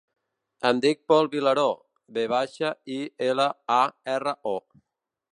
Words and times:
Em 0.67 0.77
dic 0.85 1.01
Pol 1.11 1.27
Vilaro: 1.33 1.65
ve 2.17 2.23
baixa, 2.31 2.71
i, 2.95 2.97
ela, 3.27 3.45
a, 3.77 3.83
erra, 4.15 4.33
o. 4.53 4.55